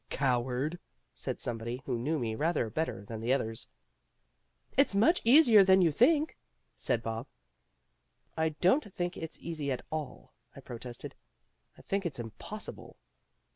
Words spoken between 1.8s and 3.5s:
who knew me rather better than the